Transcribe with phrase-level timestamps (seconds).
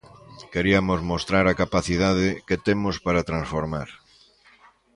[0.53, 3.89] Queriamos mostrar a capacidade que temos para transformar.